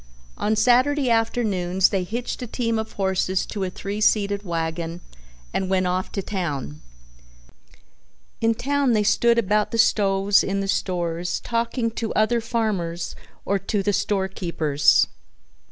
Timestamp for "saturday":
0.55-1.11